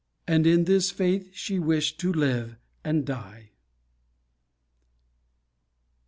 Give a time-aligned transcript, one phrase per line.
[0.27, 3.51] And in this faith she wished to live and die.